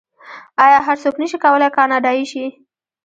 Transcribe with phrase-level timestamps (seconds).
[0.65, 2.45] آیا هر څوک نشي کولی کاناډایی شي؟